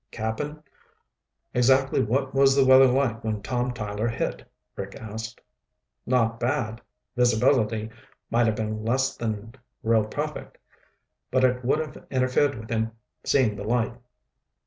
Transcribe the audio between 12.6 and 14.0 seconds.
him seeing the light."